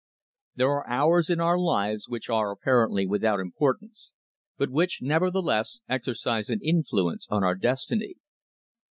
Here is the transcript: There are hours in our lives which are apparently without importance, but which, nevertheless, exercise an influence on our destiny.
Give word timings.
There 0.55 0.71
are 0.71 0.89
hours 0.89 1.29
in 1.29 1.39
our 1.39 1.59
lives 1.59 2.09
which 2.09 2.27
are 2.27 2.49
apparently 2.49 3.05
without 3.05 3.39
importance, 3.39 4.13
but 4.57 4.71
which, 4.71 4.97
nevertheless, 5.03 5.79
exercise 5.87 6.49
an 6.49 6.59
influence 6.63 7.27
on 7.29 7.43
our 7.43 7.53
destiny. 7.53 8.15